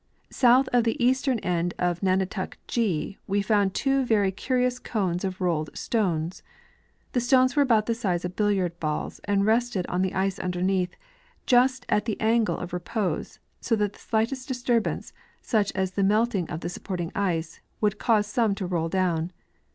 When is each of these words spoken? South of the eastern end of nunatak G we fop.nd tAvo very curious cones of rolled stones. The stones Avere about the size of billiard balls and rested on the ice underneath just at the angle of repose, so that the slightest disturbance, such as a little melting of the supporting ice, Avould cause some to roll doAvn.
South 0.31 0.67
of 0.69 0.83
the 0.83 0.97
eastern 0.99 1.37
end 1.41 1.75
of 1.77 2.01
nunatak 2.01 2.55
G 2.65 3.19
we 3.27 3.43
fop.nd 3.43 3.71
tAvo 3.75 4.03
very 4.03 4.31
curious 4.31 4.79
cones 4.79 5.23
of 5.23 5.39
rolled 5.39 5.69
stones. 5.77 6.41
The 7.11 7.19
stones 7.21 7.53
Avere 7.53 7.61
about 7.61 7.85
the 7.85 7.93
size 7.93 8.25
of 8.25 8.35
billiard 8.35 8.79
balls 8.79 9.19
and 9.25 9.45
rested 9.45 9.85
on 9.85 10.01
the 10.01 10.15
ice 10.15 10.39
underneath 10.39 10.95
just 11.45 11.85
at 11.87 12.05
the 12.05 12.19
angle 12.19 12.57
of 12.57 12.73
repose, 12.73 13.37
so 13.59 13.75
that 13.75 13.93
the 13.93 13.99
slightest 13.99 14.47
disturbance, 14.47 15.13
such 15.39 15.71
as 15.73 15.91
a 15.91 16.01
little 16.01 16.05
melting 16.09 16.49
of 16.49 16.61
the 16.61 16.69
supporting 16.69 17.11
ice, 17.13 17.59
Avould 17.79 17.99
cause 17.99 18.25
some 18.25 18.55
to 18.55 18.65
roll 18.65 18.89
doAvn. 18.89 19.29